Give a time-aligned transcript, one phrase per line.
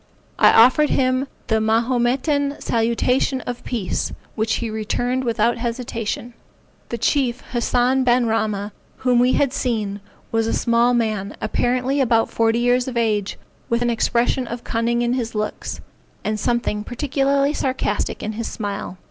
[0.39, 6.33] I offered him the Mahometan salutation of peace, which he returned without hesitation.
[6.89, 10.01] The chief, Hassan ben Rahma, whom we had seen,
[10.31, 13.37] was a small man, apparently about forty years of age,
[13.69, 15.81] with an expression of cunning in his looks,
[16.23, 18.97] and something particularly sarcastic in his smile.